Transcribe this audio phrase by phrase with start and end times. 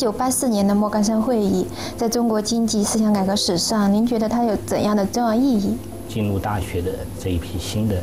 [0.00, 5.76] 一九八四年的莫干山会议，在中国经济思想改革史上，您觉得它有怎样的重要意义？
[6.08, 6.90] 进入大学的
[7.22, 7.96] 这一批新的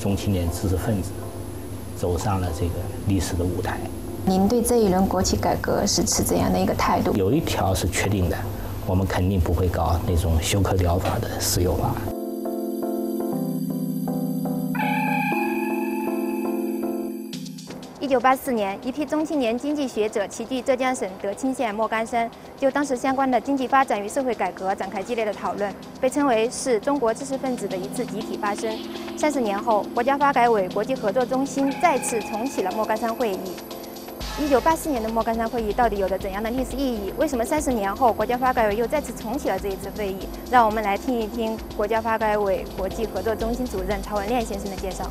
[0.00, 1.10] 中青年知识分子，
[1.96, 2.72] 走上了这个
[3.06, 3.78] 历史的舞台。
[4.26, 7.12] 您对这一轮国企改革是持怎样的一个态度？
[7.16, 8.36] 有一条是确定的，
[8.84, 11.94] 我们肯定不会搞那种休克疗法的私有化。
[18.10, 22.28] 一九八四年，一批中青年经济学者齐聚浙江省德清县莫干山，
[22.58, 28.76] 就当时相关的经济发展与社会改革展开激烈的讨论，被称为是中国知识分子的一次集体发声。
[29.16, 33.38] 三十年后，国家发改委国际合作中心再次重启了莫干山会议。
[34.40, 37.14] 一九八四年的莫干山会议到底有着怎样的历史意义？
[37.16, 40.26] 为什么三十年后国家发改委又再次重启了这一次会议？
[40.50, 45.08] 让我们来听一听国家发改委国际合作中心主任曹文炼先生的介绍。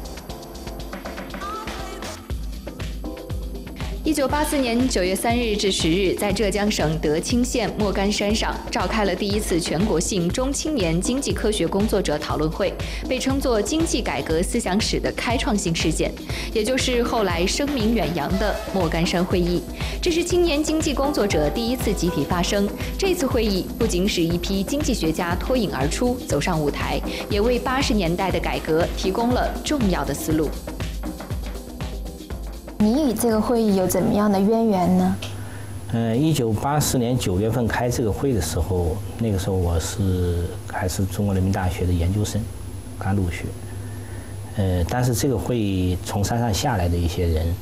[4.10, 12.74] 一九八四年九月三日至十日，在浙江省德清县莫干山上召开了第一次全国性中青年经济科学工作者讨论会，
[13.08, 16.12] 被称作经济改革思想史的开创性事件，
[16.52, 19.62] 也就是后来声名远扬的莫干山会议。
[20.02, 22.68] 这是青年经济工作者第一次集体发声。
[22.98, 27.00] 这次会议不仅使一批经济学家脱颖而出，走上舞台，
[27.30, 30.50] 也为八十年代的改革提供了重要的思路。
[32.82, 35.16] 你与这个会议有怎么样的渊源呢？
[35.92, 42.42] 嗯，一九八四年九月份开这个会的时候，那个时候我是还是中国人民大学的研究生，
[42.98, 43.44] 刚入学。
[44.56, 47.54] 呃，但是这个会议从山上下来的一些人，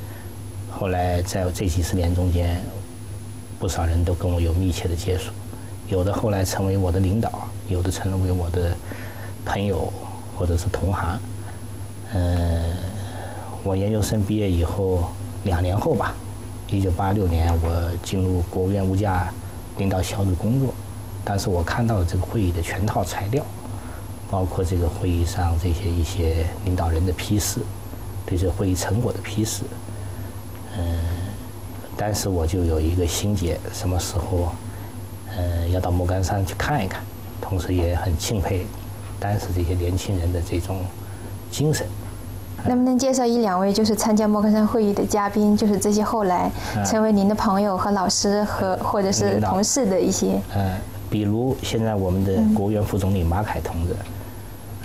[0.69, 2.61] 后来在这几十年中间，
[3.57, 5.31] 不少人都跟我有密切的接触，
[5.89, 8.71] 有的后来成为我的领导，有的成为我的
[9.43, 9.91] 朋友
[10.37, 11.19] 或者是同行。
[12.13, 12.61] 呃。
[13.63, 15.09] 我研究生毕业以后，
[15.43, 16.13] 两年后吧，
[16.69, 19.33] 一九八六年，我进入国务院物价
[19.77, 20.73] 领导小组工作。
[21.25, 23.43] 但是我看到了这个会议的全套材料，
[24.31, 27.59] 包括这个会议上这些一些领导人的批示，
[28.25, 29.63] 对这会议成果的批示。
[30.77, 30.99] 嗯，
[31.97, 34.53] 当时我就有一个心结，什么时候，
[35.35, 37.03] 嗯，要到莫干山去看一看，
[37.41, 38.65] 同时也很钦佩
[39.19, 40.79] 当时这些年轻人的这种
[41.51, 41.85] 精神。
[42.67, 46.52] 能不能介绍一两位就是参加莫干山会议的嘉宾，就是这些后来
[46.86, 50.39] 成为您的朋友和老师和或者是同事的一些？
[50.54, 50.78] 呃，
[51.10, 53.95] 比如现在我们的国务院副总理马凯同志，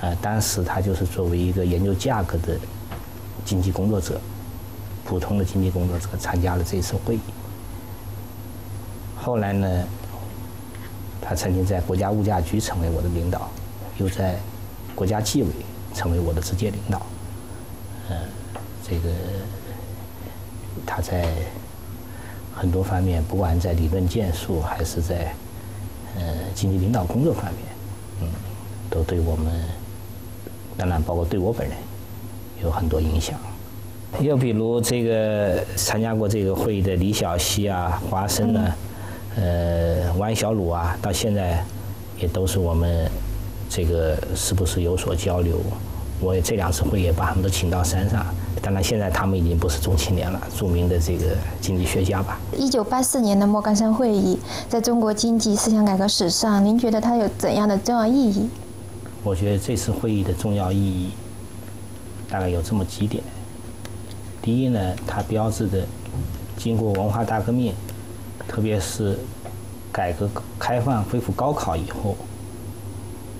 [0.00, 2.56] 呃，当时他就是作为一个研究价格的
[3.44, 4.20] 经济工作者，
[5.04, 7.20] 普通的经济工作者参加了这次会议。
[9.16, 9.84] 后来呢，
[11.20, 13.48] 他曾经在国家物价局成为我的领导，
[13.98, 14.36] 又在
[14.94, 15.48] 国家纪委
[15.94, 17.00] 成为我的直接领导。
[18.10, 18.16] 嗯，
[18.86, 19.08] 这个
[20.86, 21.26] 他在
[22.54, 25.34] 很多方面，不管在理论建树还是在
[26.16, 26.22] 呃
[26.54, 27.62] 经济领导工作方面，
[28.22, 28.28] 嗯，
[28.90, 29.64] 都对我们，
[30.76, 31.76] 当然包括对我本人
[32.62, 33.38] 有很多影响。
[34.20, 38.74] 又比如这个参加过这个会议的李小溪啊、华生呢，
[39.36, 41.64] 呃，王小鲁啊，到现在
[42.18, 43.10] 也都是我们
[43.70, 45.58] 这个是不是有所交流。
[46.22, 48.24] 我这两次会也把他们都请到山上，
[48.62, 52.38] 当然现在他们已经不是中青年了，著名的这个经济学家吧。
[52.56, 54.38] 一九八四年的莫干山会议，
[54.68, 58.48] 在中国经济思想改革史上，您觉得它有怎样的重要意义？
[59.24, 61.10] 我觉得这次会议的重要意义
[62.30, 63.20] 大概有这么几点。
[64.40, 65.84] 第一呢，它标志着
[66.56, 67.74] 经过文化大革命，
[68.46, 69.18] 特别是
[69.90, 72.14] 改革开放恢复高考以后，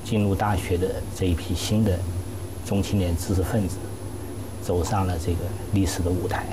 [0.05, 1.97] 进入大学的这一批新的。
[2.65, 3.77] 中青年知识分子
[4.63, 5.39] 走上了这个
[5.73, 6.47] 历史的舞台，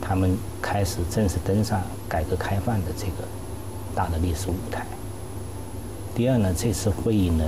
[0.00, 3.28] 他们开始正式登上改革开放的这个
[3.94, 4.86] 大的历史舞台。
[6.14, 7.44] 第二呢，这次会议呢，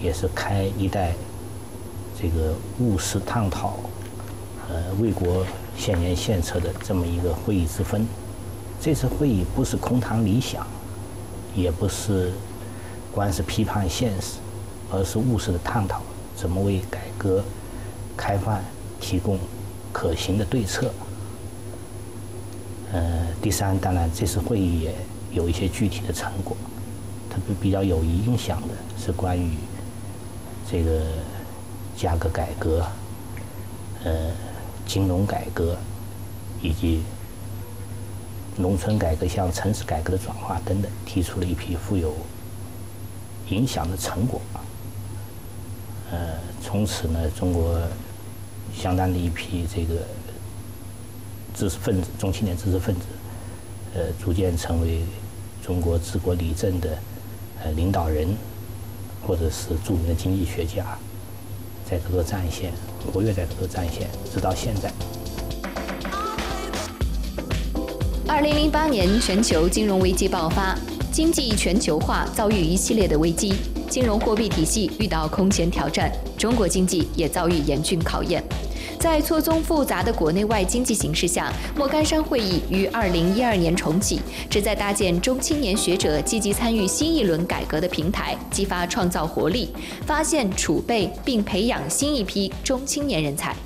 [0.00, 1.14] 也是开一代
[2.20, 3.78] 这个务实探讨、
[4.68, 5.46] 呃为国
[5.78, 8.06] 献言献策的这么一个会议之分。
[8.78, 10.66] 这次会议不是空谈理想，
[11.54, 12.32] 也不是
[13.10, 14.38] 光是批判现实，
[14.90, 16.02] 而是务实的探讨。
[16.36, 17.42] 怎么为改革
[18.16, 18.60] 开放
[19.00, 19.38] 提供
[19.92, 20.92] 可行的对策？
[22.92, 24.94] 呃，第三，当然这次会议也
[25.32, 26.56] 有一些具体的成果，
[27.28, 29.56] 特别比较有影响的是关于
[30.70, 31.00] 这个
[31.96, 32.86] 价格改革、
[34.04, 34.30] 呃
[34.86, 35.76] 金融改革
[36.62, 37.02] 以及
[38.56, 42.14] 农村改革向城市改革的转化等等，提出了一批富有
[43.48, 44.40] 影响的成果。
[46.16, 47.78] 呃，从此呢，中国
[48.74, 50.00] 相当的一批这个
[51.54, 53.02] 知识分子、中青年知识分子，
[53.94, 55.02] 呃，逐渐成为
[55.62, 56.96] 中国治国理政的
[57.62, 58.34] 呃领导人，
[59.26, 60.96] 或者是著名的经济学家，
[61.84, 62.72] 在各个战线
[63.12, 64.90] 活跃在各个战线，直到现在。
[68.26, 70.74] 二零零八年，全球金融危机爆发，
[71.12, 73.54] 经济全球化遭遇一系列的危机，
[73.96, 78.44] 金融货币体系遇到空前挑战，中国经济也遭遇严峻考验。
[79.00, 84.20] 在错综复杂的国内外经济形势下，莫干山会议于二零一二年重启，
[84.50, 89.70] 旨在搭建中青年学者积极参与新一轮改革的平台，激发创造活力，
[90.04, 93.56] 发现、储备并培养新一批中青年人才。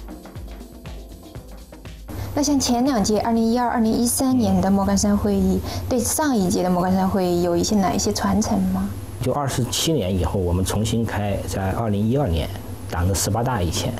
[2.36, 8.88] 那像前两届二零一二、二零一三年的莫干山会议，对上一届的莫干山会议有一些哪一些传承吗？
[9.22, 12.48] 就二十七年以后，我们重新开，在二零一二年
[12.90, 13.92] 党的十八大以前，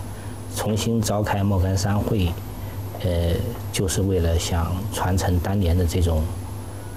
[0.57, 2.33] 重新召开莫干山会议，
[3.05, 3.35] 呃，
[3.73, 6.23] 就是为了想传承当年的这种，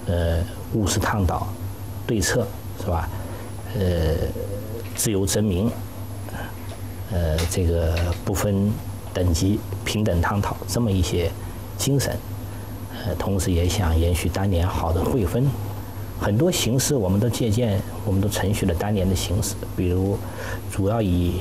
[0.06, 0.38] 呃，
[0.72, 1.46] 务实倡导、
[2.06, 2.46] 对策，
[2.80, 3.08] 是吧？
[3.78, 4.14] 呃，
[4.94, 5.70] 自由争鸣，
[7.12, 7.94] 呃，这个
[8.24, 8.72] 不分。
[9.14, 11.30] 等级平等探讨这么一些
[11.78, 12.18] 精神，
[13.06, 15.48] 呃，同时也想延续当年好的会风，
[16.24, 20.16] 很多形式我们都借鉴，我们都承续了当年的形式，比如
[20.72, 21.34] 主要以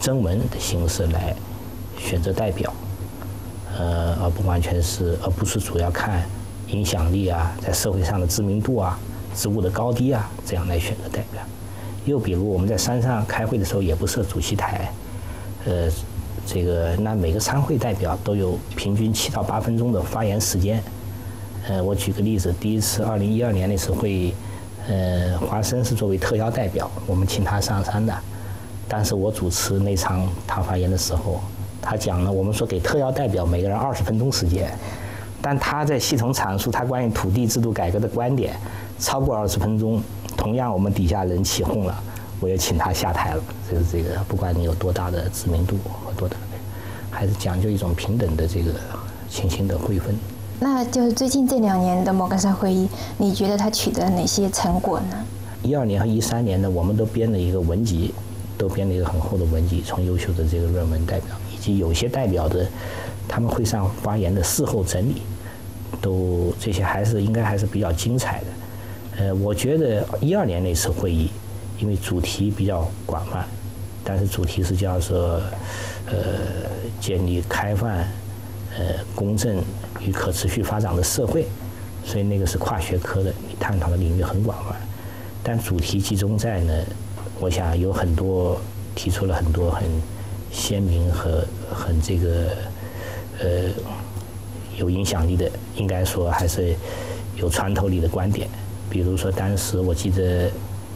[0.00, 1.32] 征文的形式来
[1.96, 2.74] 选择代表，
[3.78, 6.20] 呃，而不完全是，而不是主要看
[6.66, 8.98] 影响力啊，在社会上的知名度啊，
[9.36, 11.40] 职务的高低啊，这样来选择代表。
[12.06, 14.90] 又比如我们在山上开会的时候，也不设主席台，
[15.64, 15.88] 呃。
[16.48, 20.80] 这个那每个参会代表都有平均七到八分钟的发言时间。
[21.68, 24.34] 呃，我举个例子，第一次二零一二年那次会议，
[24.88, 28.14] 呃，华生是作为特邀代表，我们请他上山的。
[28.86, 31.40] 但是我主持那场他发言的时候，
[31.82, 34.70] 他讲了，我们说给特邀代表每个人二十分钟时间，
[35.42, 38.54] 但他在系统阐述他关于土地制度改革的观点，
[39.00, 40.00] 超过二十分钟，
[40.36, 42.02] 同样我们底下人起哄了。
[42.38, 46.36] 我也请他下台了，就是这个，不管你有多大的知名度和多大，
[47.10, 48.70] 还是讲究一种平等的这个
[49.28, 50.14] 情形的会分。
[50.60, 52.88] 那就是最近这两年的莫干山会议，
[53.18, 55.16] 你觉得他取得哪些成果呢？
[55.62, 58.14] 一二年和一三年呢，我们都编了一个文集，
[58.56, 62.66] 都编了一个很厚的文集，从优秀的这个论文代表，以及有些代表的
[63.28, 65.22] 他们会上发言的事后整理，
[66.00, 69.24] 都这些还是应该还是比较精彩的。
[69.24, 71.30] 呃，我觉得一二年那次会议。
[71.78, 73.44] 因为主题比较广泛，
[74.02, 75.38] 但是主题是叫做
[76.06, 76.16] 呃
[76.98, 79.62] 建立开放、呃公正
[80.06, 81.46] 与可持续发展的社会，
[82.04, 84.76] 所以那个是跨学科的，你探讨的领域很广泛。
[85.42, 86.72] 但主题集中在呢，
[87.38, 88.58] 我想有很多
[88.94, 89.84] 提出了很多很
[90.50, 91.44] 鲜明和
[91.74, 92.48] 很这个
[93.40, 93.46] 呃
[94.78, 96.74] 有影响力的，应该说还是
[97.36, 98.48] 有穿透力的观点。
[98.88, 100.50] 比如说当时我记得。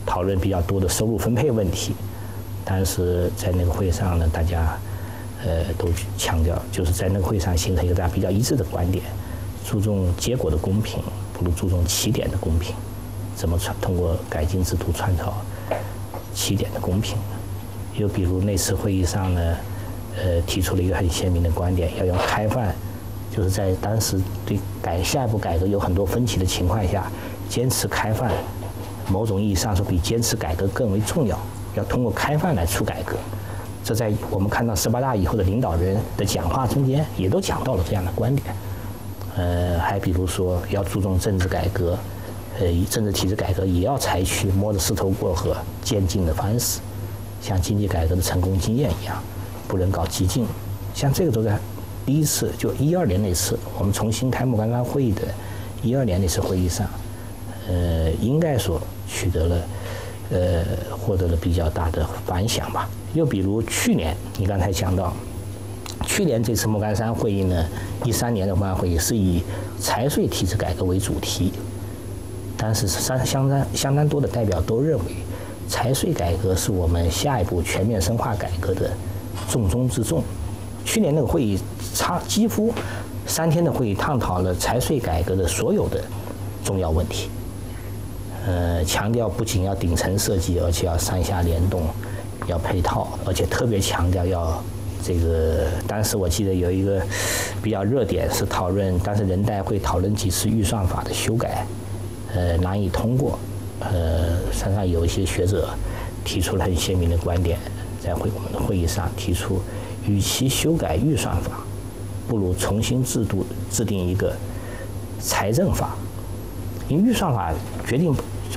[0.06, 1.94] 讨论比较多的收入分配问题，
[2.64, 4.76] 当时在那个会上呢，大家
[5.44, 5.88] 呃都
[6.18, 9.04] 强调，就是在那个会上形成一个大家比较一致的观点，
[9.64, 11.02] 注重结果的公平，
[11.32, 12.74] 不如注重起点的公平。
[13.34, 15.34] 怎么创通过改进制度创造
[16.34, 17.16] 起点的公平？
[17.94, 19.56] 又比如那次会议上呢，
[20.22, 22.64] 呃提出了一个很鲜明的观点，要用开放，
[23.34, 27.10] 就是在当时对改下一步改革有很多分歧的情况下，
[27.48, 28.30] 坚持开放。
[29.08, 31.38] 某种意义上说，比坚持改革更为重要。
[31.74, 33.16] 要通过开放来促改革，
[33.84, 38.54] 这在我们看到十八大以后的领导人的讲话中间，也都讲到了这样的观点。
[39.36, 41.98] 呃，还比如说要注重政治改革，
[42.58, 46.80] 呃，政治体制改革也要采取摸着石头过河、渐进的方式，
[47.40, 49.22] 像经济改革的成功经验一样，
[49.66, 50.46] 不能搞激进。
[50.94, 51.58] 像这个都在
[52.04, 55.22] 第一次，就一二年那次，我们重新开幕刚刚会议的，
[55.82, 56.86] 一二年那次会议上，
[57.68, 58.80] 呃，应该说。
[59.12, 59.56] 取得了，
[60.30, 60.64] 呃，
[60.96, 62.88] 获得了比较大的反响吧。
[63.14, 65.12] 又比如去年，你刚才讲到，
[66.06, 67.66] 去年这次莫干山会议呢，
[68.04, 69.42] 一三年的莫干会议是以
[69.80, 71.52] 财税体制改革为主题，
[72.56, 75.04] 但是相相当相当多的代表都认为，
[75.68, 78.90] 财税改革是我们下一步全面深化改革的
[79.48, 80.22] 重中之重。
[80.84, 81.58] 去年那个会议
[81.94, 82.72] 差几乎
[83.26, 86.02] 三天的会议，探讨了财税改革的所有的
[86.64, 87.28] 重要问题。
[88.46, 91.82] 呃，强调不仅要顶层设计，而且要上下联动，
[92.50, 94.62] 要配套，而且特别强调要
[95.02, 95.66] 这个。
[95.86, 97.00] 当时我记得有一个
[97.62, 101.64] 比较热点是讨论，当时人代会讨论几次预算法的修改，
[102.34, 103.38] 呃，难以通过。
[103.80, 105.70] 呃，山上有一些学者
[106.22, 107.58] 提出了很鲜明的观点，
[107.98, 109.58] 在会我们的会议上提出，
[110.06, 111.64] 与其修改预算法，
[112.28, 114.34] 不如重新制度制定一个
[115.18, 115.96] 财政法，
[116.90, 117.54] 因为预算法
[117.86, 118.14] 决定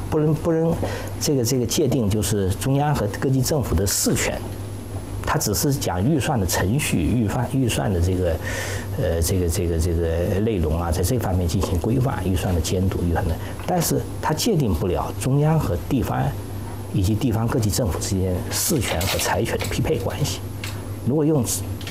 [0.10, 0.74] 不能不能
[1.20, 4.40] 这个这个界定就是中央和各级政府的事权，
[5.26, 8.36] 它只是讲预算的程序、预算预算的这个
[9.02, 13.36] 呃这个这个这个内容啊，在这方面进行规范、预算的监督、预算的，
[13.66, 16.22] 但是它界定不了中央和地方
[16.94, 20.40] 以及地方各级政府之间事权和财权的匹配关系。
[21.06, 21.44] 如果用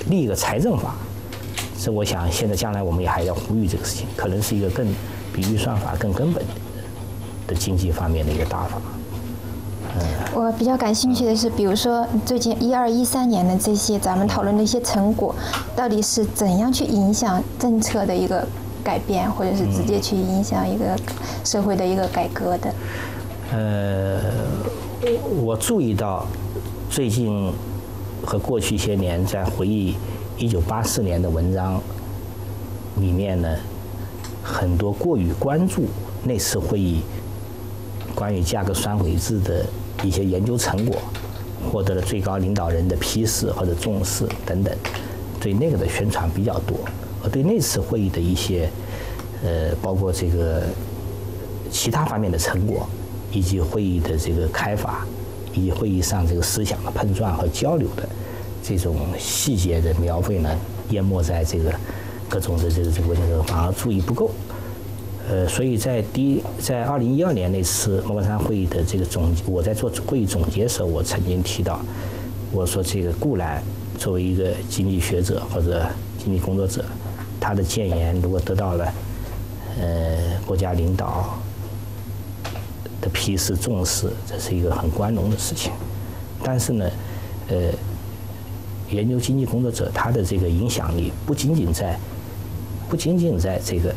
[0.09, 0.95] 立一个财政法，
[1.79, 4.87] 这我想现在将来我们也还要呼吁这个事情，可能是一个更
[5.33, 6.51] 比预算法更根本的
[7.55, 8.81] 经济方面的一个打法。
[10.35, 15.35] 我比较感兴趣的是，比如说最近一二一三年的这些咱们讨论的一些成果，
[15.77, 18.47] 到底是怎样去影响政策的一个
[18.83, 20.99] 改变，或者是直接去影响一个
[21.45, 22.73] 社会的一个改革的？
[23.53, 24.19] 呃，
[25.43, 26.27] 我注意到
[26.89, 27.53] 最近
[28.25, 29.95] 和过去一些年在回忆
[30.39, 31.79] 一九八四年的文章
[32.97, 33.55] 里面呢，
[34.43, 35.83] 很多过于关注
[36.25, 37.03] 那次会议
[38.14, 39.64] 关于价格双轨制的
[40.02, 41.00] 一些研究成果，
[41.71, 44.75] 获得了最高领导人的批示或者重视等等，
[45.40, 46.76] 对那个的宣传比较多，
[47.23, 48.69] 而对那次会议的一些
[49.45, 50.62] 呃，包括这个
[51.71, 52.87] 其他方面的成果，
[53.33, 55.07] 以及会议的这个开发，
[55.52, 58.09] 以及会议上这个思想的碰撞和交流的
[58.62, 60.50] 这种细节的描绘呢，
[60.90, 61.73] 淹没在这个
[62.28, 64.31] 各种的这个这个这个反而注意不够。
[65.33, 71.81] 呃，所以在第，在二零一二年那次莫干山会议的这个总，我在做会议总结的时候，我曾经提到，
[72.51, 73.62] 我说这个顾兰
[73.97, 75.87] 作为一个经济学者或者
[76.23, 76.85] 经济工作者，
[77.41, 78.93] 他的谏言如果得到了
[79.81, 81.39] 呃国家领导
[83.01, 85.73] 的批示重视，这是一个很光荣的事情。
[86.45, 86.91] 但是呢，
[87.49, 87.57] 呃，
[88.91, 91.99] 研究经济工作者他的这个影响力不仅仅在，
[92.91, 93.95] 不仅仅在这个。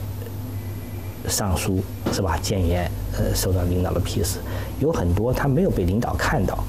[1.28, 2.38] 上书是吧？
[2.42, 4.40] 谏言呃受到领导的批示，
[4.80, 6.64] 有很多他没有被领导看到，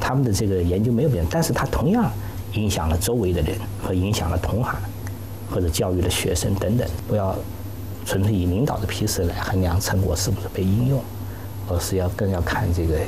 [0.00, 2.10] 他们的这个研究没有变，但是他同样
[2.54, 4.74] 影响了周围的人和影响了同行
[5.50, 6.86] 或者教育的学生等等。
[7.06, 7.36] 不要
[8.04, 11.00] 纯粹以领导的批示来衡量成果是不是被应用，
[11.68, 12.98] 而是要更要看这个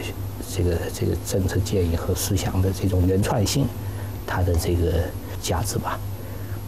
[0.54, 3.66] 这个这个政策建议和思想的这种原创性，
[4.26, 4.92] 它的这个
[5.42, 5.98] 价值吧。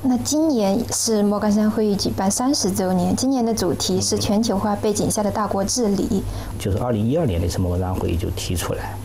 [0.09, 6.23] 那今年是莫干山会议举办三十周年，今年的主题是全球化背景下的大国治理。
[6.61, 8.97] 就是二零一二年那次莫干山会议就提出来，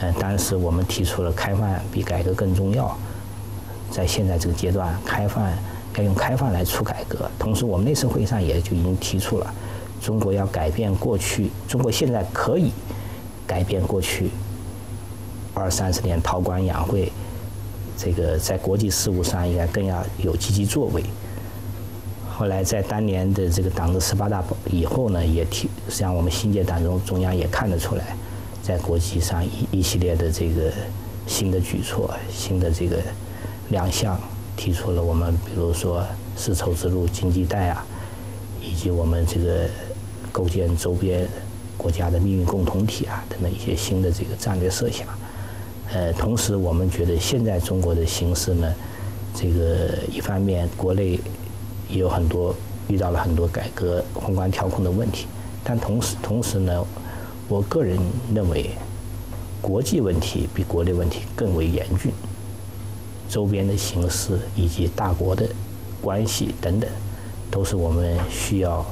[0.00, 2.96] 嗯，当时我们提出了开放比改革更重要，
[3.92, 5.44] 在现在这个阶段，开放
[5.96, 7.30] 要用开放来促改革。
[7.38, 9.54] 同时，我们那次会议上也就已经提出了，
[10.02, 12.72] 中国要改变过去，中国现在可以
[13.46, 14.30] 改变过去
[15.54, 17.12] 二三十年韬光养晦。
[18.02, 21.04] 这个在国际事务上应该更要有积极作为。
[22.32, 28.16] 后来在当年的这个党的十八大以后呢，也提，实际上我们新界党中中央也看得出来，
[28.62, 30.72] 在国际上一一系列的这个
[31.26, 32.96] 新的举措、新的这个
[33.68, 34.18] 两项，
[34.56, 36.02] 提出了我们比如说
[36.34, 37.84] 丝绸之路经济带啊，
[38.62, 39.68] 以及我们这个
[40.32, 41.28] 构建周边
[41.76, 45.06] 国家的命运共同体啊等等一些新的这个战略设想。
[45.92, 48.72] 呃，同时我们觉得现在中国的形势呢，
[49.34, 51.18] 这个一方面国内
[51.88, 52.54] 也有很多
[52.88, 55.26] 遇到了很多改革宏观调控的问题，
[55.64, 56.84] 但同时同时呢，
[57.48, 57.98] 我个人
[58.32, 58.70] 认为
[59.60, 62.12] 国际问题比国内问题更为严峻，
[63.28, 65.44] 周边的形势以及大国的
[66.00, 66.88] 关系等等，
[67.50, 68.86] 都是我们需要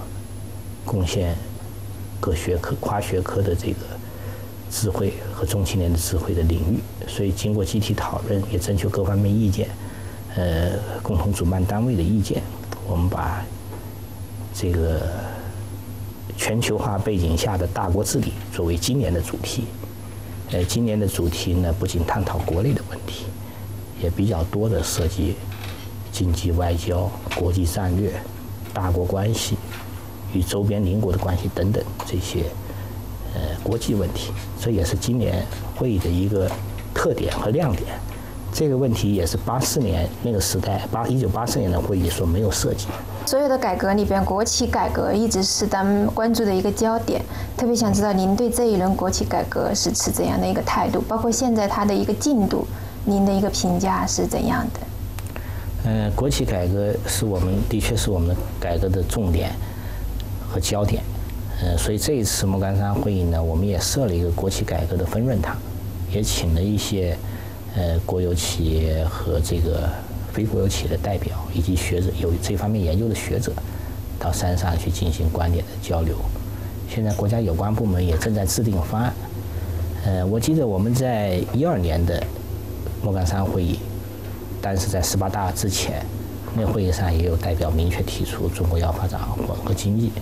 [0.85, 1.37] 贡献
[2.19, 3.79] 各学科跨学科的这个。
[4.71, 9.69] 智慧和中青年的智慧的领域，所以经过集体讨论，也征求各方面意见，
[10.37, 10.73] 呃，
[11.03, 12.43] 共同主办单位的意见，
[12.87, 13.43] 我们把
[14.55, 15.01] 这个
[16.37, 19.65] 全球化背景下的大国治理作为今年的主题。
[20.51, 23.25] 呃，今年的主题呢，不仅探讨国内的问题，
[24.03, 25.35] 也比较多的涉及
[26.13, 28.13] 经济、外交、国际战略、
[28.73, 29.57] 大国关系
[30.33, 32.45] 与周边邻国的关系等等这些。
[33.69, 35.45] 呃，国际问题，这也是今年
[35.77, 36.51] 会议的一个
[36.95, 37.85] 特点和亮点。
[38.51, 42.87] 这个问题也是八四年那个时代，八一九八四年的会议所没有涉及。
[43.27, 47.21] 所有的改革里边，国企改革一直是咱们关注的一个焦点。
[47.59, 51.03] 特别想知道您对这一轮国企改革是持怎样的一个态度？
[51.03, 52.67] 包括现在它的一个进度，
[53.05, 54.81] 您的一个评价是怎样的？
[55.85, 59.51] 嗯，国企改革是我们的确是我们改革的重点
[60.51, 61.03] 和焦点。
[61.61, 65.57] 呃，所以这一次莫干山会议呢，我们也设了一个国企改革的分论坛，
[66.13, 67.17] 也请了一些
[67.75, 69.89] 呃国有企业和这个
[70.33, 73.53] 非国有企业的代表，以及学者有这方面研究的学者，
[74.21, 76.17] 到山上去进行观点的交流。
[76.89, 79.13] 现在国家有关部门也正在制定方案。
[80.07, 82.23] 呃，我记得我们在一二年的
[83.03, 83.81] 莫干山会议，
[84.63, 86.07] 但是在十八大之前，
[86.57, 90.13] 那会议上也有代表明确提出中国要发展混合经济。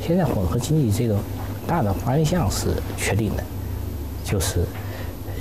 [0.00, 1.18] 现在混合经济这个
[1.66, 3.42] 大的方向是确定的，
[4.24, 4.64] 就是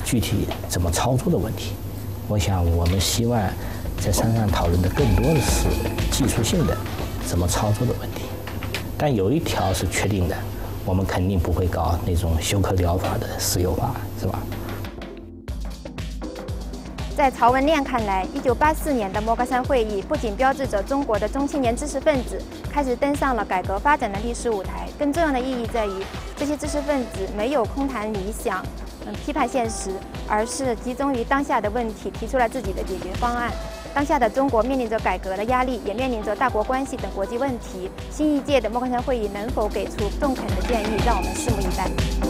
[0.03, 1.73] 具体怎么操作的问题。
[2.27, 3.39] 我想我们希望
[4.01, 5.67] 在山上讨论的更多的是
[6.11, 6.75] 技术性的
[7.25, 8.23] 怎么操作的问题。
[8.97, 10.35] 但有一条是确定的，
[10.85, 14.39] 我们肯定不会搞那种休克疗法的私有化，是吧？
[17.15, 22.37] 在曹文亮看来，一九八四年的莫干山会议不仅标志着中国的中青年知识分子
[22.69, 26.03] 开始登上了改革发展的历史舞台，更重要的意义在于，
[26.35, 28.61] 这些知识分子没有空谈理想，
[29.05, 29.91] 嗯，批判现实，
[30.27, 33.49] 而是集中于当下的问题，提出了自己的解决方案。
[33.93, 37.89] 当下的中国面临着改革的压力，也面临着大国关系等国际问题。
[38.11, 42.24] 新一届的莫干山会议能否给出中肯的建议，让我们拭目以待。